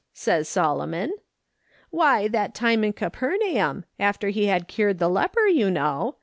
says 0.15 0.49
Solomon. 0.49 1.13
"'Why, 1.91 2.27
that 2.29 2.55
time 2.55 2.83
in 2.83 2.91
Capernaum, 2.91 3.85
after 3.99 4.29
he 4.29 4.47
had 4.47 4.67
cured 4.67 4.97
the 4.97 5.07
leper, 5.09 5.45
you 5.45 5.69
know. 5.69 6.15